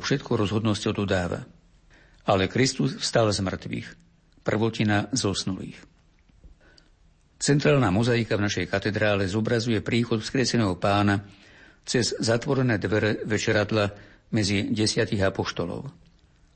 [0.00, 1.44] to všetko rozhodnosťou dodáva.
[2.24, 3.88] Ale Kristus vstal z mŕtvych,
[4.40, 5.76] prvotina zosnulých.
[7.36, 11.28] Centrálna mozaika v našej katedrále zobrazuje príchod vzkrieseného pána
[11.84, 13.92] cez zatvorené dvere večeradla
[14.32, 15.92] medzi desiatich apoštolov,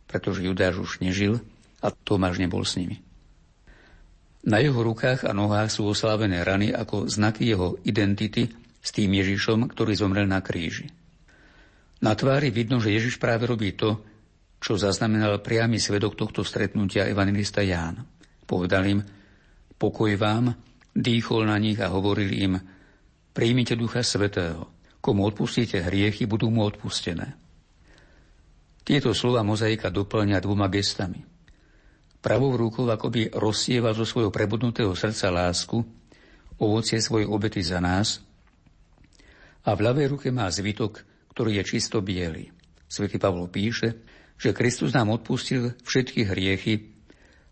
[0.09, 1.37] pretože Judáš už nežil
[1.85, 3.05] a Tomáš nebol s nimi.
[4.45, 8.49] Na jeho rukách a nohách sú oslávené rany ako znaky jeho identity
[8.81, 11.04] s tým Ježišom, ktorý zomrel na kríži.
[12.03, 14.03] Na tvári vidno, že Ježiš práve robí to,
[14.59, 18.03] čo zaznamenal priamy svedok tohto stretnutia evangelista Ján.
[18.49, 19.01] Povedal im,
[19.77, 20.57] pokoj vám,
[20.91, 22.55] dýchol na nich a hovoril im,
[23.31, 27.37] príjmite Ducha Svetého, komu odpustíte hriechy, budú mu odpustené.
[28.85, 31.25] Tieto slova mozaika doplňa dvoma gestami–
[32.25, 35.77] Pravou rukou akoby rozsieva zo svojho prebudnutého srdca lásku,
[36.57, 38.25] ovocie svojej obety za nás
[39.61, 42.49] a v ľavej ruke má zvitok, ktorý je čisto biely.
[42.87, 44.01] Svetý Pavlo píše,
[44.39, 46.95] že Kristus nám odpustil všetky hriechy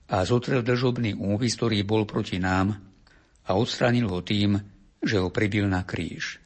[0.07, 2.79] a zotrel držobný úvis, ktorý bol proti nám
[3.43, 4.59] a odstránil ho tým,
[5.03, 6.39] že ho pribil na kríž.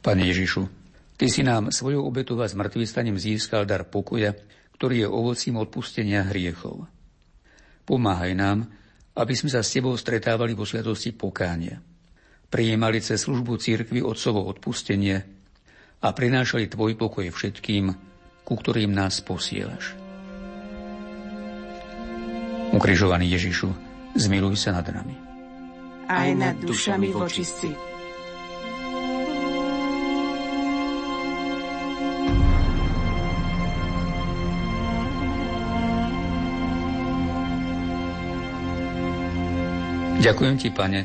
[0.00, 4.36] Pane Ježišu, Ty si nám svojou obetou a zmrtvýstaním získal dar pokoja,
[4.76, 6.84] ktorý je ovocím odpustenia hriechov.
[7.88, 8.68] Pomáhaj nám,
[9.16, 11.80] aby sme sa s Tebou stretávali vo sviatosti pokánia,
[12.50, 15.22] prijímali cez službu církvy Otcovo odpustenie
[16.02, 17.94] a prinášali Tvoj pokoj všetkým,
[18.46, 19.96] ku ktorým nás posielaš.
[22.74, 23.70] Ukrižovaný Ježišu,
[24.18, 25.16] zmiluj sa nad nami.
[26.06, 27.70] Aj nad dušami vočistí
[40.16, 41.00] Ďakujem Ti, Pane,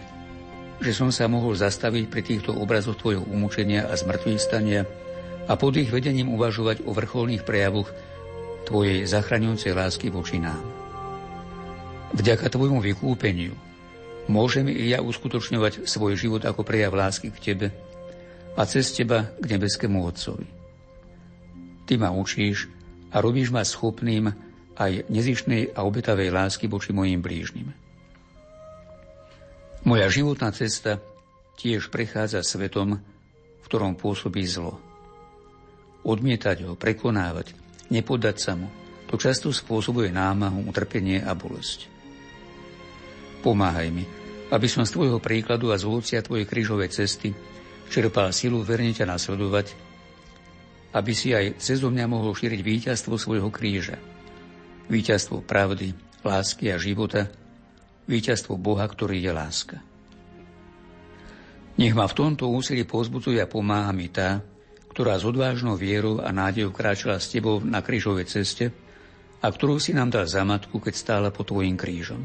[0.81, 4.81] že som sa mohol zastaviť pri týchto obrazoch Tvojho umúčenia a zmrtvých stania
[5.45, 7.93] a pod ich vedením uvažovať o vrcholných prejavoch
[8.65, 10.61] Tvojej zachraňujúcej lásky voči nám.
[12.17, 13.53] Vďaka Tvojmu vykúpeniu
[14.25, 17.67] môžem i ja uskutočňovať svoj život ako prejav lásky k Tebe
[18.57, 20.49] a cez Teba k nebeskému Otcovi.
[21.85, 22.69] Ty ma učíš
[23.13, 24.33] a robíš ma schopným
[24.77, 27.80] aj nezišnej a obetavej lásky voči mojim blížnym.
[29.81, 31.01] Moja životná cesta
[31.57, 34.77] tiež prechádza svetom, v ktorom pôsobí zlo.
[36.05, 37.57] Odmietať ho, prekonávať,
[37.89, 38.69] nepodať sa mu,
[39.09, 41.89] to často spôsobuje námahu, utrpenie a bolesť.
[43.41, 44.05] Pomáhaj mi,
[44.53, 47.33] aby som z tvojho príkladu a z ovocia tvojej krížovej cesty
[47.89, 49.73] čerpal silu verne ťa nasledovať,
[50.93, 53.97] aby si aj cez mňa mohol šíriť víťazstvo svojho kríža.
[54.93, 57.25] Víťazstvo pravdy, lásky a života–
[58.11, 59.77] víťazstvo Boha, ktorý je láska.
[61.79, 64.43] Nech ma v tomto úsilí pozbudzuje a pomáha mi tá,
[64.91, 68.75] ktorá s odvážnou vierou a nádejou kráčala s tebou na krížovej ceste
[69.39, 72.21] a ktorú si nám dal za matku, keď stála pod tvojim krížom.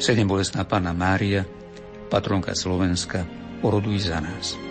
[0.00, 1.44] Sedem bolestná Pána Mária,
[2.08, 3.28] patronka Slovenska,
[3.60, 4.67] oroduj za nás.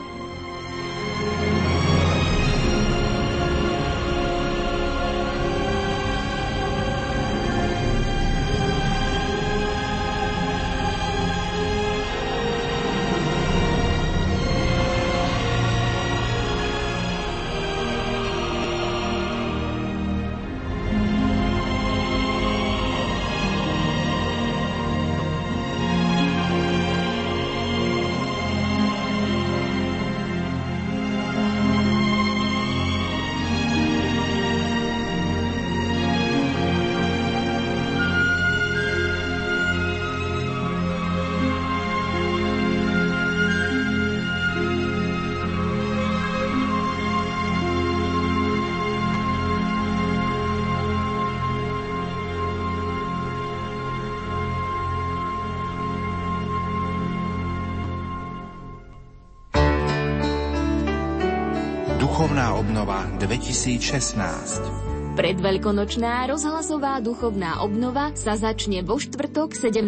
[62.37, 69.81] Duchovná obnova 2016 Predveľkonočná rozhlasová duchovná obnova sa začne vo štvrtok 17.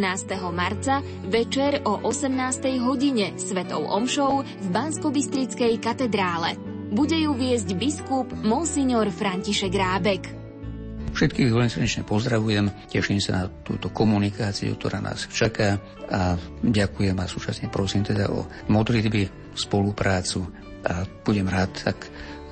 [0.50, 2.34] marca večer o 18.
[2.82, 6.58] hodine svetou omšou v Banskobistrickej katedrále.
[6.90, 10.34] Bude ju viesť biskup Monsignor František Rábek.
[11.14, 15.78] Všetkých veľmi srdečne pozdravujem, teším sa na túto komunikáciu, ktorá nás čaká
[16.10, 16.34] a
[16.66, 20.50] ďakujem a súčasne prosím teda o modlitby, spoluprácu
[20.86, 22.00] a budem rád, ak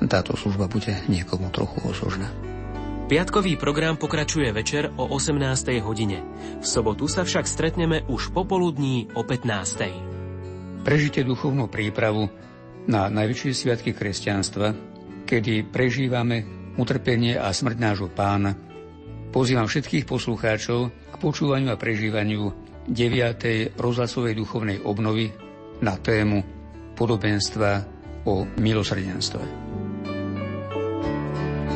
[0.06, 2.30] táto služba bude niekomu trochu osožná.
[3.08, 5.80] Piatkový program pokračuje večer o 18.
[5.80, 6.22] hodine.
[6.60, 10.84] V sobotu sa však stretneme už popoludní o 15.
[10.84, 12.28] Prežite duchovnú prípravu
[12.84, 14.76] na najväčšie sviatky kresťanstva,
[15.24, 16.44] kedy prežívame
[16.76, 18.56] utrpenie a smrť nášho pána,
[19.32, 22.52] pozývam všetkých poslucháčov k počúvaniu a prežívaniu
[22.92, 23.76] 9.
[23.76, 25.32] rozhlasovej duchovnej obnovy
[25.84, 26.44] na tému
[26.96, 27.84] podobenstva
[28.28, 29.67] o milosrdenstve.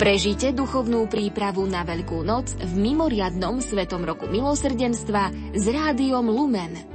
[0.01, 6.90] Prežite duchovnú prípravu na Veľkú noc v mimoriadnom Svetom roku milosrdenstva s rádiom Lumen.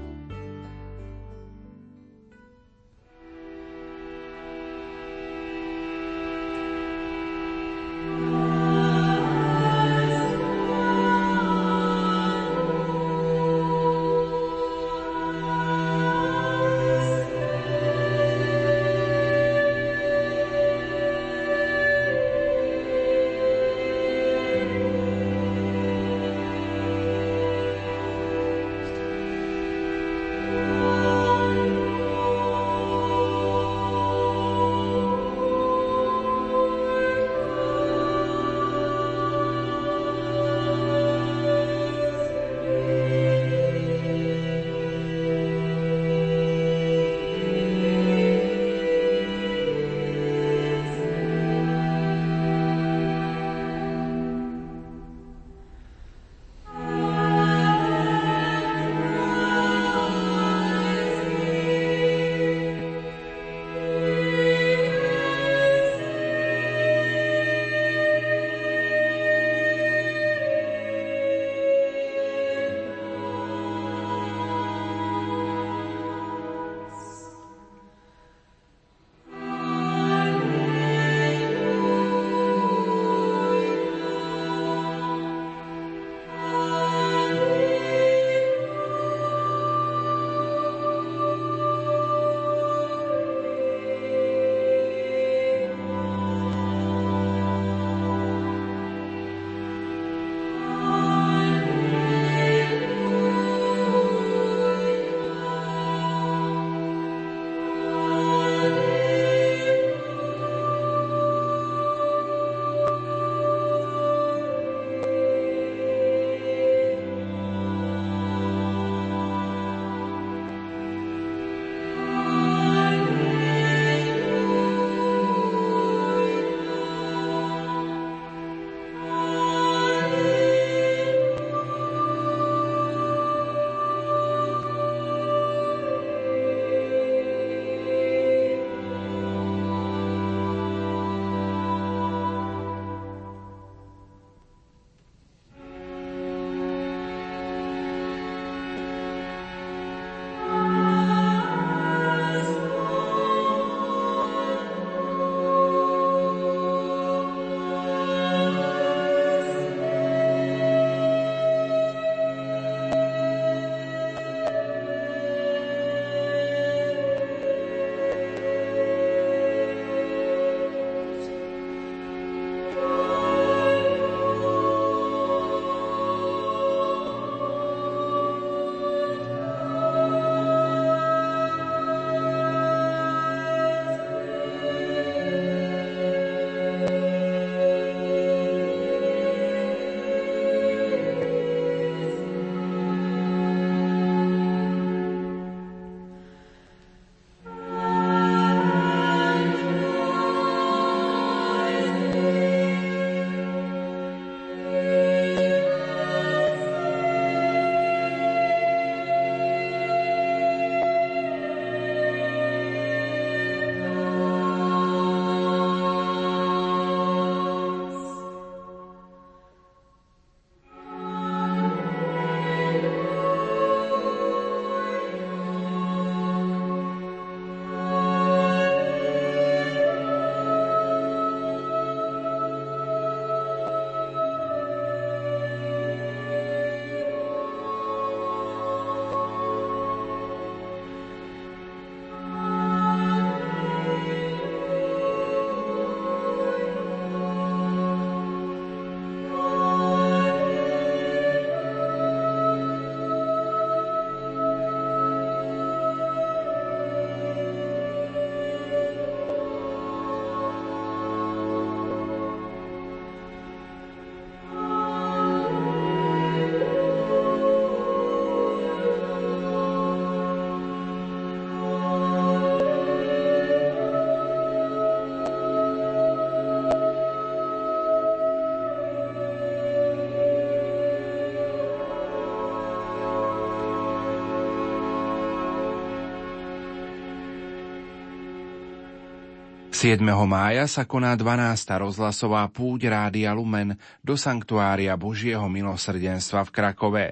[289.77, 290.01] 7.
[290.25, 291.53] mája sa koná 12.
[291.77, 297.07] rozhlasová púť Rádia Lumen do Sanktuária Božieho milosrdenstva v Krakove.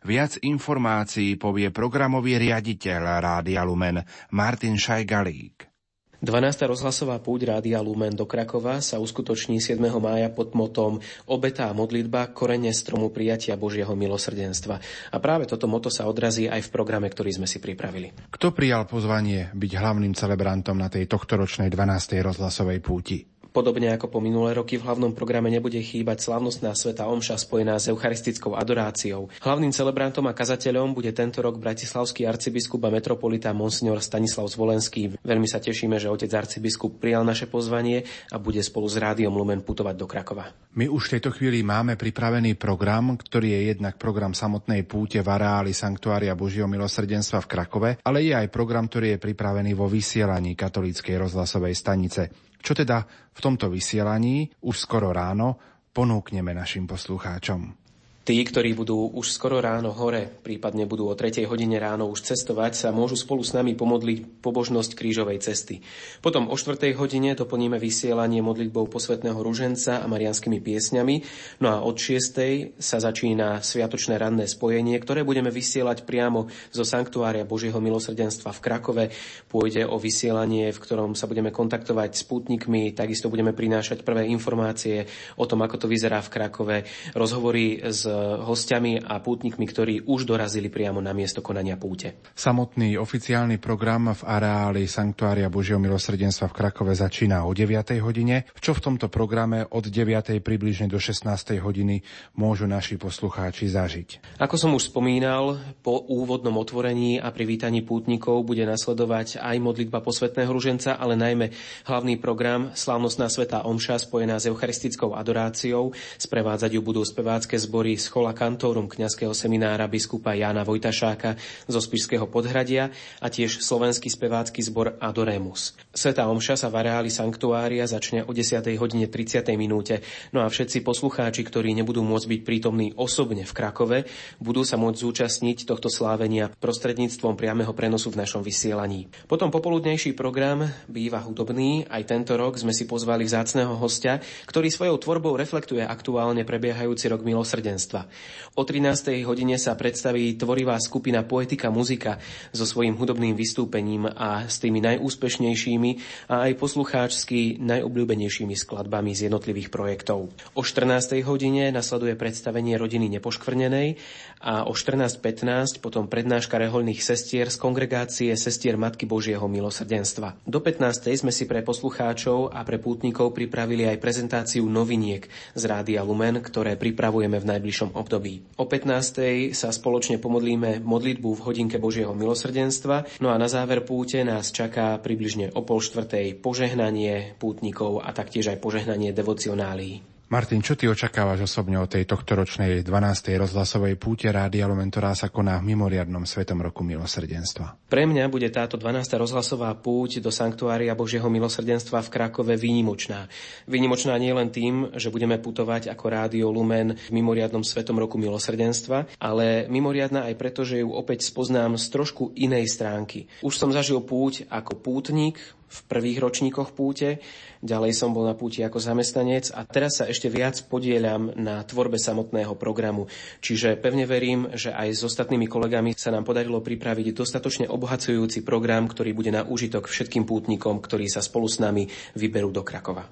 [0.00, 4.00] Viac informácií povie programový riaditeľ Rádia Lumen
[4.32, 5.75] Martin Šajgalík.
[6.24, 6.72] 12.
[6.72, 9.76] rozhlasová púť Rádia Lumen do Krakova sa uskutoční 7.
[10.00, 10.96] mája pod motom
[11.28, 14.80] Obeta a modlitba korene stromu prijatia Božieho milosrdenstva.
[15.12, 18.32] A práve toto moto sa odrazí aj v programe, ktorý sme si pripravili.
[18.32, 22.24] Kto prijal pozvanie byť hlavným celebrantom na tej tohtoročnej 12.
[22.24, 23.35] rozhlasovej púti?
[23.56, 27.88] Podobne ako po minulé roky v hlavnom programe nebude chýbať slavnostná sveta omša spojená s
[27.88, 29.32] eucharistickou adoráciou.
[29.40, 35.16] Hlavným celebrantom a kazateľom bude tento rok bratislavský arcibiskup a metropolita Monsignor Stanislav Zvolenský.
[35.24, 39.64] Veľmi sa tešíme, že otec arcibiskup prijal naše pozvanie a bude spolu s Rádiom Lumen
[39.64, 40.52] putovať do Krakova.
[40.76, 45.32] My už v tejto chvíli máme pripravený program, ktorý je jednak program samotnej púte v
[45.32, 50.52] areáli Sanktuária Božieho milosrdenstva v Krakove, ale je aj program, ktorý je pripravený vo vysielaní
[50.52, 52.44] katolíckej rozhlasovej stanice.
[52.60, 55.56] Čo teda v tomto vysielaní už skoro ráno
[55.92, 57.85] ponúkneme našim poslucháčom.
[58.26, 61.46] Tí, ktorí budú už skoro ráno hore, prípadne budú o 3.
[61.46, 65.78] hodine ráno už cestovať, sa môžu spolu s nami pomodliť pobožnosť krížovej cesty.
[66.18, 66.90] Potom o 4.
[66.98, 71.22] hodine doplníme vysielanie modlitbou posvetného ruženca a marianskými piesňami.
[71.62, 72.74] No a od 6.
[72.74, 79.04] sa začína sviatočné ranné spojenie, ktoré budeme vysielať priamo zo Sanktuária Božieho milosrdenstva v Krakove.
[79.46, 85.06] Pôjde o vysielanie, v ktorom sa budeme kontaktovať s pútnikmi, takisto budeme prinášať prvé informácie
[85.38, 86.76] o tom, ako to vyzerá v Krakove,
[87.14, 92.20] rozhovory s hostiami a pútnikmi, ktorí už dorazili priamo na miesto konania púte.
[92.32, 97.98] Samotný oficiálny program v areáli Sanktuária Božieho milosrdenstva v Krakove začína o 9.
[98.00, 100.40] hodine, čo v tomto programe od 9.
[100.40, 101.26] približne do 16.
[101.60, 102.02] hodiny
[102.38, 104.38] môžu naši poslucháči zažiť.
[104.40, 110.50] Ako som už spomínal, po úvodnom otvorení a privítaní pútnikov bude nasledovať aj modlitba posvetného
[110.50, 111.50] ruženca, ale najmä
[111.88, 115.92] hlavný program Slávnostná sveta Omša spojená s eucharistickou adoráciou.
[116.20, 121.34] Sprevádzať ju budú spevácké zbory schola kantórum kňazského seminára biskupa Jána Vojtašáka
[121.66, 125.74] zo Spišského podhradia a tiež slovenský spevácky zbor Adoremus.
[125.90, 128.62] Sveta Omša sa v areáli sanktuária začne o 10.
[128.78, 129.42] hodine 30.
[129.58, 133.98] minúte, no a všetci poslucháči, ktorí nebudú môcť byť prítomní osobne v Krakove,
[134.38, 139.10] budú sa môcť zúčastniť tohto slávenia prostredníctvom priameho prenosu v našom vysielaní.
[139.26, 144.96] Potom popoludnejší program býva hudobný, aj tento rok sme si pozvali vzácného hostia, ktorý svojou
[145.00, 148.54] tvorbou reflektuje aktuálne prebiehajúci rok milosrdenstva spoločenstva.
[148.56, 149.20] O 13.
[149.28, 152.16] hodine sa predstaví tvorivá skupina Poetika muzika
[152.56, 155.90] so svojím hudobným vystúpením a s tými najúspešnejšími
[156.32, 160.32] a aj poslucháčsky najobľúbenejšími skladbami z jednotlivých projektov.
[160.56, 161.20] O 14.
[161.28, 164.00] hodine nasleduje predstavenie rodiny Nepoškvrnenej
[164.46, 170.38] a o 14.15 potom prednáška reholných sestier z kongregácie Sestier Matky Božieho milosrdenstva.
[170.46, 171.10] Do 15.
[171.18, 175.26] sme si pre poslucháčov a pre pútnikov pripravili aj prezentáciu noviniek
[175.58, 178.46] z Rádia Lumen, ktoré pripravujeme v najbližšom období.
[178.62, 179.50] O 15.
[179.50, 184.94] sa spoločne pomodlíme modlitbu v hodinke Božieho milosrdenstva, no a na záver púte nás čaká
[185.02, 190.15] približne o pol štvrtej požehnanie pútnikov a taktiež aj požehnanie devocionálí.
[190.26, 193.38] Martin, čo ty očakávaš osobne o tej tohtoročnej 12.
[193.38, 197.86] rozhlasovej púte Rádia Lumen, ktorá sa koná v mimoriadnom Svetom roku milosrdenstva?
[197.86, 199.06] Pre mňa bude táto 12.
[199.22, 203.30] rozhlasová púť do Sanktuária Božieho milosrdenstva v Krakove výnimočná.
[203.70, 209.22] Výnimočná nie len tým, že budeme putovať ako Rádio Lumen v mimoriadnom Svetom roku milosrdenstva,
[209.22, 213.30] ale mimoriadná aj preto, že ju opäť spoznám z trošku inej stránky.
[213.46, 217.18] Už som zažil púť ako pútnik, v prvých ročníkoch púte,
[217.58, 221.98] ďalej som bol na púti ako zamestnanec a teraz sa ešte viac podieľam na tvorbe
[221.98, 223.10] samotného programu.
[223.42, 228.86] Čiže pevne verím, že aj s ostatnými kolegami sa nám podarilo pripraviť dostatočne obohacujúci program,
[228.86, 233.06] ktorý bude na úžitok všetkým pútnikom, ktorí sa spolu s nami vyberú do Krakova.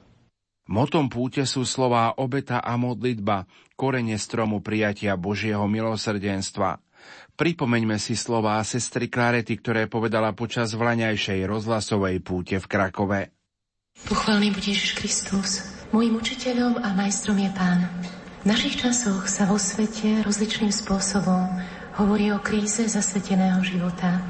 [0.64, 3.44] Motom púte sú slová obeta a modlitba,
[3.76, 6.80] korene stromu prijatia Božieho milosrdenstva–
[7.34, 13.34] Pripomeňme si slová sestry Klarety, ktoré povedala počas vlaňajšej rozhlasovej púte v Krakove.
[14.06, 15.66] Pochválny bude Ježiš Kristus.
[15.90, 17.90] Mojím učiteľom a majstrom je Pán.
[18.42, 21.50] V našich časoch sa vo svete rozličným spôsobom
[21.98, 24.22] hovorí o kríze zasveteného života.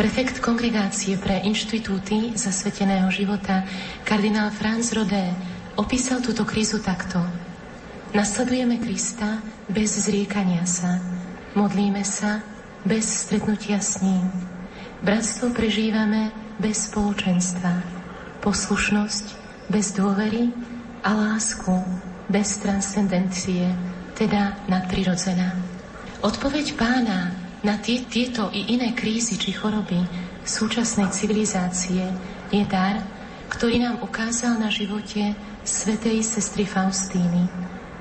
[0.00, 3.68] Prefekt kongregácie pre inštitúty zasveteného života,
[4.08, 5.36] kardinál Franz Rodé,
[5.76, 7.20] opísal túto krízu takto.
[8.16, 10.96] Nasledujeme Krista bez zriekania sa,
[11.52, 12.40] Modlíme sa
[12.80, 14.24] bez stretnutia s ním.
[15.04, 17.84] Bratstvo prežívame bez spoločenstva.
[18.40, 19.26] Poslušnosť
[19.68, 20.48] bez dôvery
[21.04, 21.76] a lásku
[22.32, 23.68] bez transcendencie,
[24.16, 25.52] teda nadprirodzená.
[26.24, 30.00] Odpoveď pána na tie, tieto i iné krízy či choroby
[30.48, 32.08] súčasnej civilizácie
[32.48, 32.96] je dar,
[33.52, 35.36] ktorý nám ukázal na živote
[35.68, 37.44] svetej sestry Faustíny.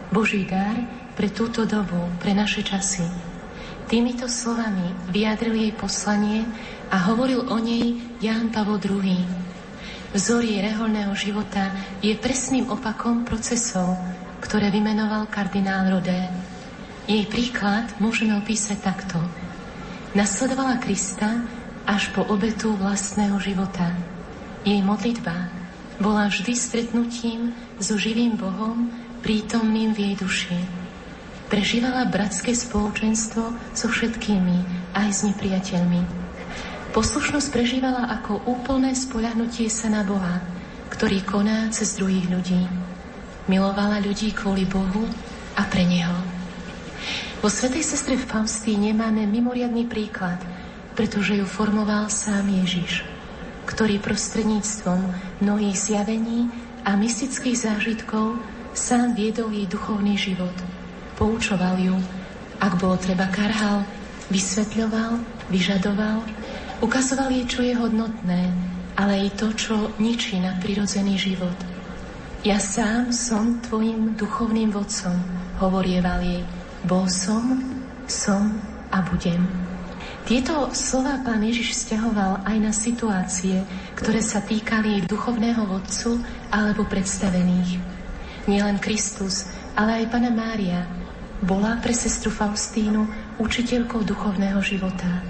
[0.08, 0.80] Boží dar
[1.20, 3.31] pre túto dobu, pre naše časy.
[3.92, 6.48] Týmito slovami vyjadril jej poslanie
[6.88, 9.20] a hovoril o nej Ján Pavol II.
[10.16, 14.00] Vzor jej reholného života je presným opakom procesov,
[14.40, 16.32] ktoré vymenoval kardinál Rodé.
[17.04, 19.20] Jej príklad môžeme opísať takto.
[20.16, 21.44] Nasledovala Krista
[21.84, 23.92] až po obetu vlastného života.
[24.64, 25.52] Jej modlitba
[26.00, 28.88] bola vždy stretnutím so živým Bohom,
[29.20, 30.81] prítomným v jej duši.
[31.52, 36.00] Prežívala bratské spoločenstvo so všetkými, aj s nepriateľmi.
[36.96, 40.40] Poslušnosť prežívala ako úplné spoľahnutie sa na Boha,
[40.96, 42.72] ktorý koná cez druhých ľudí.
[43.52, 45.04] Milovala ľudí kvôli Bohu
[45.60, 46.16] a pre Neho.
[47.44, 50.40] Vo Svetej sestre v Faustíne máme mimoriadný príklad,
[50.96, 53.04] pretože ju formoval sám Ježiš,
[53.68, 55.04] ktorý prostredníctvom
[55.44, 56.48] mnohých zjavení
[56.88, 58.40] a mystických zážitkov
[58.72, 60.56] sám viedol jej duchovný život.
[61.16, 61.96] Poučoval ju,
[62.62, 63.84] ak bolo treba karhal,
[64.30, 65.20] vysvetľoval,
[65.52, 66.24] vyžadoval,
[66.80, 68.54] ukazoval jej, čo je hodnotné,
[68.96, 71.56] ale aj to, čo ničí na prirodzený život.
[72.42, 75.14] Ja sám som tvojim duchovným vodcom,
[75.62, 76.42] hovorieval jej.
[76.90, 77.62] Bol som,
[78.10, 78.58] som
[78.90, 79.46] a budem.
[80.26, 83.62] Tieto slova pán Ježiš vzťahoval aj na situácie,
[83.98, 87.78] ktoré sa týkali duchovného vodcu alebo predstavených.
[88.50, 91.01] Nielen Kristus, ale aj Pana Mária
[91.42, 93.10] bola pre sestru Faustínu
[93.42, 95.26] učiteľkou duchovného života,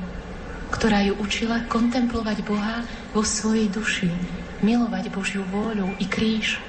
[0.68, 2.84] ktorá ju učila kontemplovať Boha
[3.16, 4.12] vo svojej duši,
[4.60, 6.60] milovať Božiu vôľu i kríž.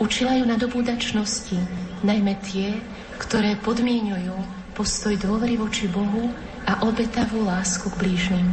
[0.00, 1.56] Učila ju na dobúdačnosti,
[2.04, 2.76] najmä tie,
[3.20, 4.36] ktoré podmienujú
[4.76, 6.32] postoj dôvery voči Bohu
[6.64, 8.48] a obetavú lásku k blížnym.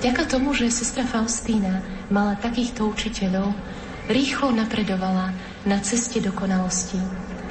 [0.00, 3.52] Ďaka tomu, že sestra Faustína mala takýchto učiteľov,
[4.08, 5.32] rýchlo napredovala
[5.68, 6.96] na ceste dokonalosti.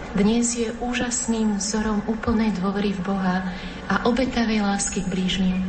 [0.10, 3.46] Dnes je úžasným vzorom úplnej dôvery v Boha
[3.86, 5.62] a obetavej lásky k blížnym.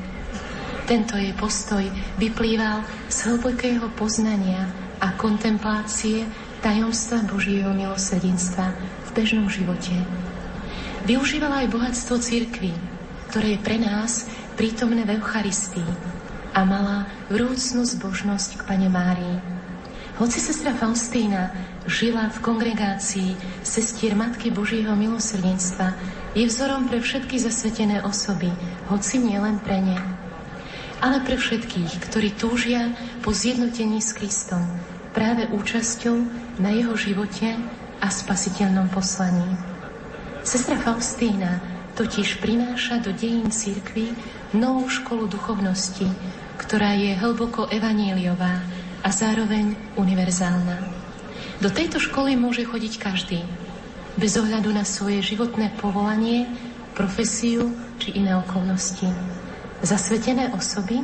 [0.89, 1.85] Tento jej postoj
[2.17, 2.81] vyplýval
[3.13, 4.65] z hlbokého poznania
[4.97, 6.25] a kontemplácie
[6.65, 9.93] tajomstva Božieho milosrdenstva v bežnom živote.
[11.05, 12.73] Využívala aj bohatstvo církvy,
[13.29, 14.25] ktoré je pre nás
[14.57, 15.93] prítomné v Eucharistii
[16.57, 19.50] a mala vrúcnú zbožnosť k Pane Márii.
[20.21, 21.49] Hoci sestra Faustína
[21.89, 25.97] žila v kongregácii sestier Matky Božího milosrdenstva,
[26.37, 28.53] je vzorom pre všetky zasvetené osoby,
[28.93, 29.97] hoci nie len pre ne,
[31.01, 32.93] ale pre všetkých, ktorí túžia
[33.25, 34.61] po zjednotení s Kristom,
[35.17, 36.17] práve účasťou
[36.61, 37.57] na jeho živote
[38.05, 39.57] a spasiteľnom poslaní.
[40.45, 41.65] Sestra Faustína
[41.97, 44.13] totiž prináša do dejín cirkvy
[44.53, 46.13] novú školu duchovnosti,
[46.61, 48.61] ktorá je hlboko evaníliová
[49.01, 50.77] a zároveň univerzálna.
[51.61, 53.45] Do tejto školy môže chodiť každý,
[54.17, 56.49] bez ohľadu na svoje životné povolanie,
[56.93, 59.09] profesiu či iné okolnosti.
[59.81, 61.01] Zasvetené osoby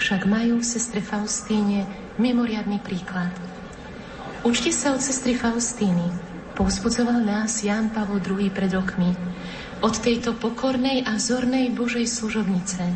[0.00, 1.84] však majú v sestre Faustíne
[2.16, 3.32] mimoriadný príklad.
[4.44, 6.12] Učte sa od sestry Faustíny,
[6.52, 9.16] povzbudzoval nás Ján Pavol II pred rokmi,
[9.80, 12.92] od tejto pokornej a zornej Božej služobnice,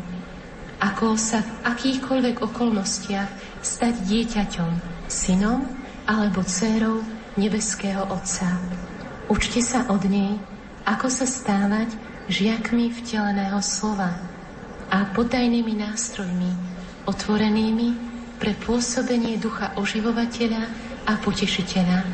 [0.79, 4.71] ako sa v akýchkoľvek okolnostiach stať dieťaťom,
[5.11, 5.65] synom
[6.07, 7.03] alebo dcérou
[7.35, 8.59] nebeského Otca.
[9.29, 10.39] Učte sa od nej,
[10.87, 11.93] ako sa stávať
[12.29, 14.17] žiakmi vteleného slova
[14.89, 16.51] a potajnými nástrojmi,
[17.05, 17.89] otvorenými
[18.41, 20.63] pre pôsobenie ducha oživovateľa
[21.05, 22.05] a potešiteľa.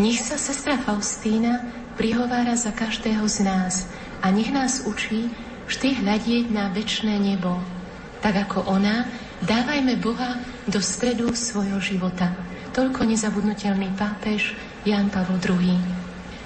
[0.00, 1.60] Nech sa sestra Faustína
[2.00, 3.84] prihovára za každého z nás,
[4.22, 5.28] a nech nás učí
[5.66, 7.58] vždy hľadieť na väčšné nebo.
[8.22, 9.10] Tak ako ona,
[9.42, 12.30] dávajme Boha do stredu svojho života.
[12.72, 14.54] Toľko nezabudnutelný pápež
[14.86, 15.76] Jan Pavel II.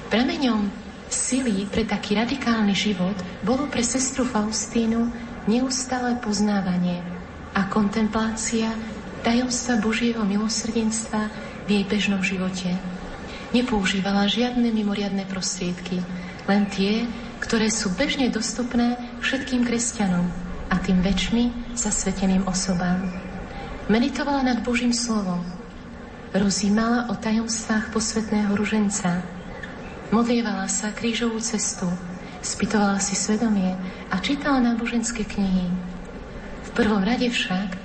[0.09, 0.71] Prameňom
[1.07, 3.15] sily pre taký radikálny život
[3.47, 5.11] bolo pre sestru Faustínu
[5.47, 7.03] neustále poznávanie
[7.55, 8.75] a kontemplácia
[9.23, 11.31] tajomstva Božieho milosrdenstva
[11.67, 12.75] v jej bežnom živote.
[13.55, 16.03] Nepoužívala žiadne mimoriadne prostriedky,
[16.51, 17.07] len tie,
[17.43, 20.27] ktoré sú bežne dostupné všetkým kresťanom
[20.71, 23.26] a tým väčšmi zasveteným osobám.
[23.87, 25.46] Meditovala nad Božím slovom,
[26.35, 29.22] rozímala o tajomstvách posvetného ruženca,
[30.11, 31.87] modlievala sa krížovú cestu,
[32.42, 33.79] spytovala si svedomie
[34.11, 35.70] a čítala náboženské knihy.
[36.66, 37.79] V prvom rade však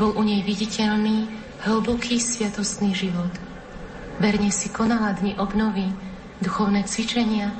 [0.00, 1.28] bol u nej viditeľný,
[1.68, 3.32] hlboký sviatostný život.
[4.16, 5.92] Verne si konala dni obnovy,
[6.40, 7.52] duchovné cvičenia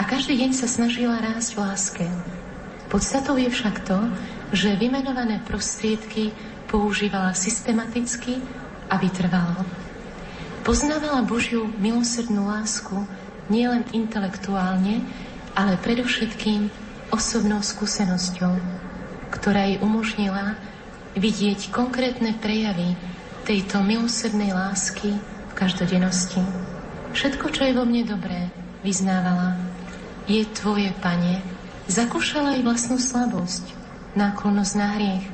[0.00, 2.06] a každý deň sa snažila rásť v láske.
[2.88, 4.00] Podstatou je však to,
[4.56, 6.32] že vymenované prostriedky
[6.72, 8.40] používala systematicky
[8.88, 9.60] a vytrvalo.
[10.64, 12.96] Poznávala Božiu milosrdnú lásku
[13.52, 15.04] nielen intelektuálne,
[15.52, 16.72] ale predovšetkým
[17.12, 18.56] osobnou skúsenosťou,
[19.36, 20.56] ktorá jej umožnila
[21.12, 22.96] vidieť konkrétne prejavy
[23.44, 26.40] tejto milosrdnej lásky v každodennosti.
[27.12, 28.48] Všetko, čo je vo mne dobré,
[28.80, 29.60] vyznávala.
[30.24, 31.44] Je tvoje, pane.
[31.84, 33.68] Zakúšala aj vlastnú slabosť,
[34.16, 35.26] náklonnosť na hriech,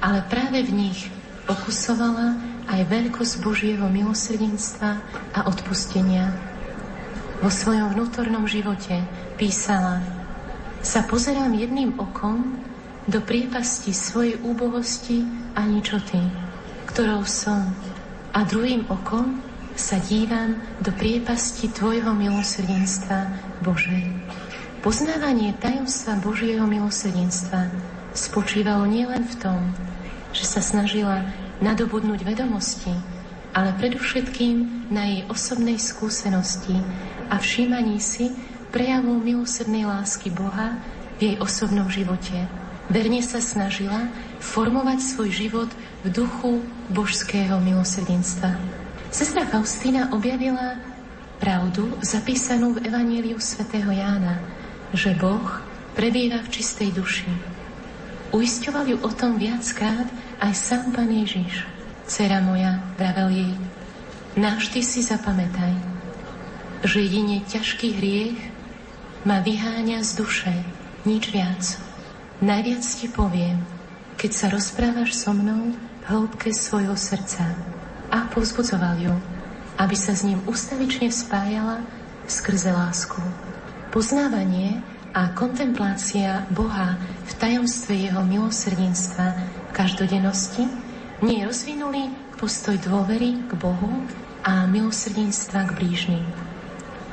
[0.00, 1.00] ale práve v nich
[1.44, 2.38] okusovala
[2.70, 4.90] aj veľkosť Božieho milosrdenstva
[5.36, 6.32] a odpustenia.
[7.44, 9.04] Vo svojom vnútornom živote
[9.36, 10.00] písala
[10.80, 12.56] sa pozerám jedným okom
[13.04, 16.24] do priepasti svojej úbohosti a ničoty,
[16.88, 17.68] ktorou som,
[18.34, 19.38] a druhým okom
[19.74, 23.26] sa dívam do priepasti Tvojho milosrdenstva,
[23.62, 24.10] Bože.
[24.82, 27.70] Poznávanie tajomstva Božieho milosrdenstva
[28.14, 29.60] spočívalo nielen v tom,
[30.30, 31.26] že sa snažila
[31.58, 32.94] nadobudnúť vedomosti,
[33.54, 36.74] ale predovšetkým na jej osobnej skúsenosti
[37.30, 38.34] a všímaní si
[38.74, 40.78] prejavu milosrdnej lásky Boha
[41.18, 42.34] v jej osobnom živote.
[42.90, 44.10] Verne sa snažila
[44.42, 45.70] formovať svoj život
[46.02, 48.58] v duchu božského milosrdenstva.
[49.14, 50.76] Sestra Faustína objavila
[51.38, 54.42] pravdu zapísanú v Evaníliu svätého Jána,
[54.90, 55.62] že Boh
[55.94, 57.53] prebýva v čistej duši.
[58.32, 60.08] Uisťoval ju o tom viackrát
[60.40, 61.66] aj sám Pán Ježiš.
[62.08, 63.52] Cera moja, vravel jej,
[64.36, 65.72] navždy si zapamätaj,
[66.84, 68.40] že jedine ťažký hriech
[69.24, 70.54] ma vyháňa z duše,
[71.08, 71.80] nič viac.
[72.44, 73.64] Najviac ti poviem,
[74.20, 77.56] keď sa rozprávaš so mnou v hĺbke svojho srdca.
[78.12, 79.16] A povzbudzoval ju,
[79.80, 81.80] aby sa s ním ustavične spájala
[82.28, 83.20] skrze lásku.
[83.90, 84.84] Poznávanie
[85.14, 90.66] a kontemplácia Boha v tajomstve Jeho milosrdenstva v každodennosti
[91.22, 94.02] nie rozvinuli postoj dôvery k Bohu
[94.42, 96.26] a milosrdenstva k blížnym.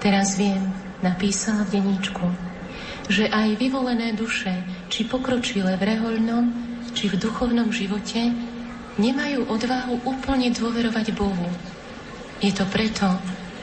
[0.02, 0.66] Teraz viem,
[1.06, 2.26] napísala v deníčku,
[3.06, 4.50] že aj vyvolené duše,
[4.90, 6.46] či pokročilé v rehoľnom,
[6.98, 8.34] či v duchovnom živote,
[8.98, 11.50] nemajú odvahu úplne dôverovať Bohu.
[12.42, 13.14] Je to preto,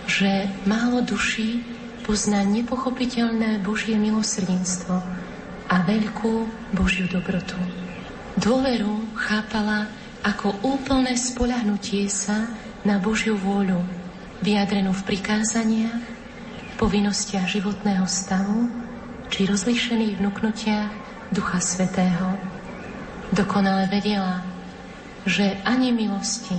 [0.07, 1.78] že málo duší
[2.09, 4.97] pozná nepochopiteľné Božie milosrdenstvo
[5.69, 7.53] a veľkú Božiu dobrotu.
[8.41, 9.93] Dôveru chápala
[10.25, 12.49] ako úplné spolahnutie sa
[12.81, 13.85] na Božiu vôľu,
[14.41, 16.01] vyjadrenú v prikázaniach,
[16.81, 18.73] povinnostiach životného stavu
[19.29, 20.89] či rozlišených vnúknutiach
[21.29, 22.41] Ducha Svetého.
[23.37, 24.41] Dokonale vedela,
[25.29, 26.57] že ani milosti,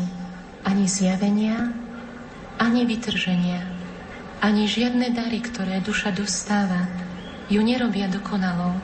[0.62, 1.74] ani zjavenia,
[2.62, 3.79] ani vytrženia,
[4.40, 6.88] ani žiadne dary, ktoré duša dostáva,
[7.52, 8.78] ju nerobia dokonalou,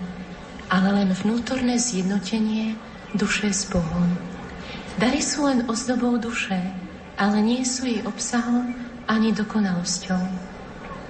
[0.67, 2.75] ale len vnútorné zjednotenie
[3.15, 4.09] duše s Bohom.
[4.99, 6.59] Dary sú len ozdobou duše,
[7.15, 8.75] ale nie sú jej obsahom
[9.07, 10.19] ani dokonalosťou.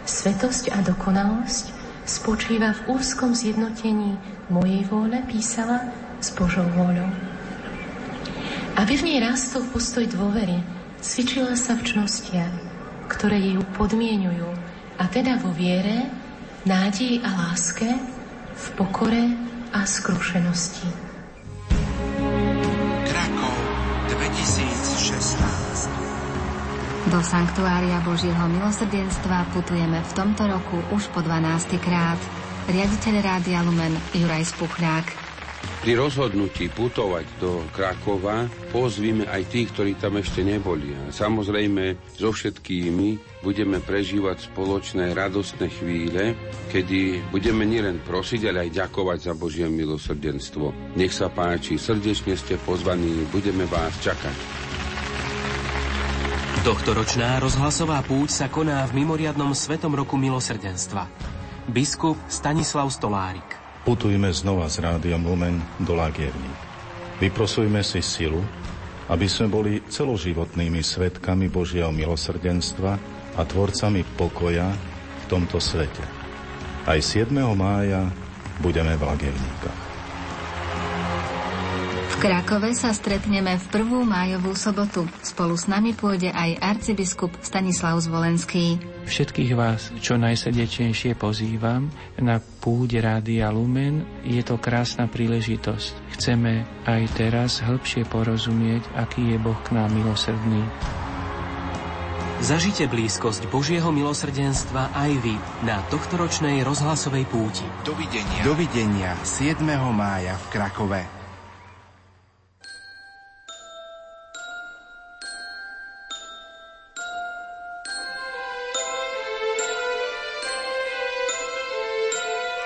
[0.05, 1.73] Svetosť a dokonalosť
[2.05, 4.13] spočíva v úzkom zjednotení
[4.53, 5.89] mojej vôle, písala,
[6.21, 7.09] s Božou vôľou.
[8.77, 10.61] Aby v nej rástol postoj dôvery,
[11.01, 12.74] cvičila sa v čnostiach,
[13.09, 14.49] ktoré ju podmienujú,
[14.95, 16.07] a teda vo viere,
[16.63, 17.87] nádeji a láske,
[18.55, 19.23] v pokore
[19.75, 20.87] a skrušenosti.
[23.03, 23.55] Krakov
[24.09, 26.05] 2016
[27.05, 31.77] do Sanktuária Božieho milosrdenstva putujeme v tomto roku už po 12.
[31.77, 32.17] krát.
[32.65, 35.24] Riaditeľ Rádia Lumen Juraj Spuchľák.
[35.85, 40.89] Pri rozhodnutí putovať do Krakova pozvíme aj tých, ktorí tam ešte neboli.
[41.13, 46.33] Samozrejme, so všetkými budeme prežívať spoločné radostné chvíle,
[46.73, 50.97] kedy budeme nielen prosiť, ale aj ďakovať za Božie milosrdenstvo.
[50.97, 54.33] Nech sa páči, srdečne ste pozvaní, budeme vás čakať.
[56.65, 61.05] Tohtoročná rozhlasová púť sa koná v mimoriadnom Svetom roku milosrdenstva.
[61.69, 63.64] Biskup Stanislav Stolárik.
[63.85, 66.49] Putujme znova s rádiom Lumen do Lagierní.
[67.21, 68.41] Vyprosujme si silu,
[69.13, 72.97] aby sme boli celoživotnými svetkami Božieho milosrdenstva
[73.37, 74.73] a tvorcami pokoja
[75.21, 76.01] v tomto svete.
[76.89, 77.29] Aj 7.
[77.53, 78.09] mája
[78.57, 79.84] budeme v Lagierníkach.
[82.25, 85.05] Krakove sa stretneme v prvú májovú sobotu.
[85.21, 88.81] Spolu s nami pôjde aj arcibiskup Stanislav Zvolenský.
[89.05, 91.85] Všetkých vás čo najsrdečnejšie pozývam
[92.17, 94.25] na púde Rádia Lumen.
[94.25, 96.17] Je to krásna príležitosť.
[96.17, 100.65] Chceme aj teraz hĺbšie porozumieť, aký je Boh k nám milosrdný.
[102.41, 107.69] Zažite blízkosť Božieho milosrdenstva aj vy na tohtoročnej rozhlasovej púti.
[107.85, 108.41] Dovidenia.
[108.41, 109.61] Dovidenia 7.
[109.93, 111.24] mája v Krakove.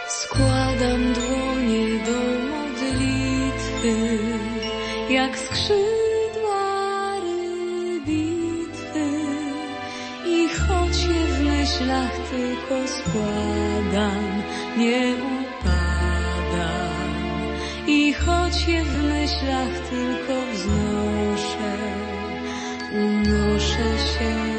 [0.09, 2.19] Składam dłonie do
[2.49, 3.95] modlitwy,
[5.09, 9.07] jak skrzydła rybitwy.
[10.25, 14.43] I choć je w myślach tylko składam,
[14.77, 15.69] nie upadam.
[17.87, 21.77] I choć je w myślach tylko wznoszę,
[22.93, 24.58] unoszę się.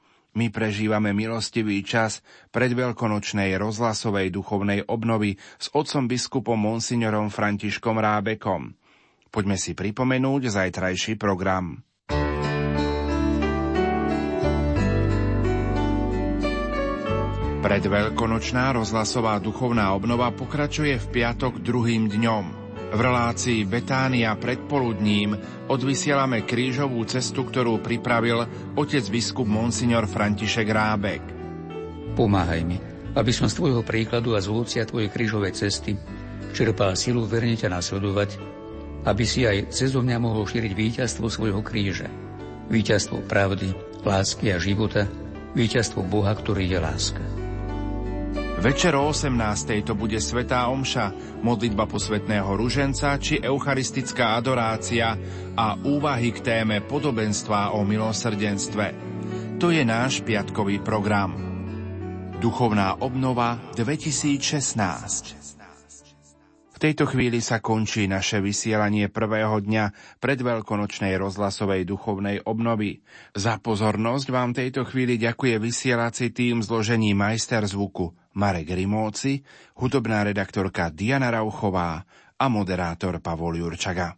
[0.31, 2.23] My prežívame milostivý čas
[2.55, 8.71] predveľkonočnej rozhlasovej duchovnej obnovy s otcom biskupom monsignorom Františkom Rábekom.
[9.27, 11.83] Poďme si pripomenúť zajtrajší program.
[17.61, 22.60] Predveľkonočná rozhlasová duchovná obnova pokračuje v piatok druhým dňom.
[22.91, 25.39] V relácii Betánia predpoludním
[25.71, 28.43] odvysielame krížovú cestu, ktorú pripravil
[28.75, 31.23] otec biskup Monsignor František Rábek.
[32.19, 32.75] Pomáhaj mi,
[33.15, 35.95] aby som z tvojho príkladu a z ovocia tvojej krížovej cesty
[36.51, 38.29] čerpal silu verne ťa nasledovať,
[39.07, 42.11] aby si aj cez mňa mohol šíriť víťazstvo svojho kríža.
[42.67, 43.71] Víťazstvo pravdy,
[44.03, 45.07] lásky a života,
[45.55, 47.40] víťazstvo Boha, ktorý je láska.
[48.61, 49.81] Večer o 18.
[49.81, 51.09] to bude Svetá Omša,
[51.41, 55.17] modlitba posvetného ruženca či eucharistická adorácia
[55.57, 58.93] a úvahy k téme podobenstva o milosrdenstve.
[59.57, 61.33] To je náš piatkový program.
[62.37, 65.41] Duchovná obnova 2016
[66.81, 73.05] tejto chvíli sa končí naše vysielanie prvého dňa predveľkonočnej rozhlasovej duchovnej obnovy.
[73.37, 79.43] Za pozornosť vám tejto chvíli ďakuje vysielací tým zložení majster zvuku Marek Rimóci,
[79.75, 82.03] hudobná redaktorka Diana Rauchová
[82.39, 84.15] a moderátor Pavol Jurčaga.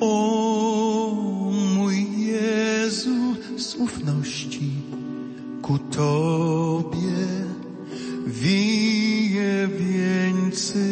[0.00, 1.10] O
[1.74, 4.72] mój Jezu, z ufności
[5.62, 7.44] ku Tobie
[9.68, 10.84] wieńcy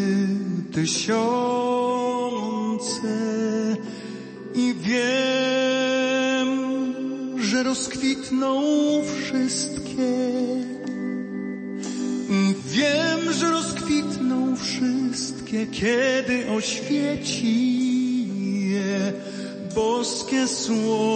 [0.73, 1.62] tysiące
[7.73, 8.63] rozkwitną
[9.05, 10.13] wszystkie.
[12.65, 17.49] Wiem, że rozkwitną wszystkie, kiedy oświeci
[18.71, 19.13] je
[19.75, 21.12] boskie słońce.